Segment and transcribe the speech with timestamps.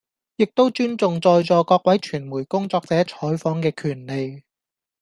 [0.37, 4.43] 亦都尊重在座各位傳媒工作者採訪嘅權利